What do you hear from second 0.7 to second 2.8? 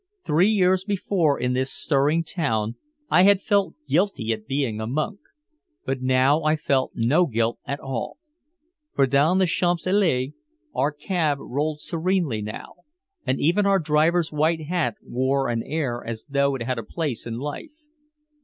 before in this stirring town